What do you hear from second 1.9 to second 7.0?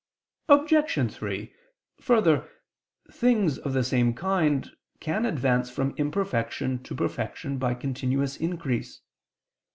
Further, things of the same kind can advance from imperfection to